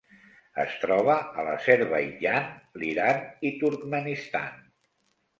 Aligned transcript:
Es 0.61 0.71
troba 0.83 1.17
a 1.41 1.43
l'Azerbaidjan, 1.47 2.47
l'Iran 2.83 3.21
i 3.49 3.53
Turkmenistan. 3.59 4.57